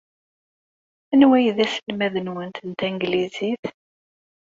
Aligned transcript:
Anwa 1.13 1.35
ay 1.37 1.47
d 1.55 1.57
aselmad-nwent 1.65 2.57
n 2.67 2.71
tanglizit? 2.79 3.63